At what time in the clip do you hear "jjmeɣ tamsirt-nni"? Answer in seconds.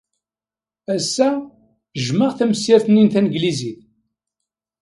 2.03-3.03